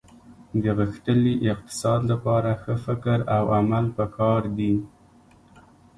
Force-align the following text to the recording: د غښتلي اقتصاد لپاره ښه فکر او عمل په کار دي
د 0.63 0.63
غښتلي 0.79 1.33
اقتصاد 1.53 2.01
لپاره 2.11 2.49
ښه 2.61 2.75
فکر 2.85 3.17
او 3.37 3.43
عمل 3.57 3.85
په 3.97 4.05
کار 4.17 4.41
دي 4.57 4.73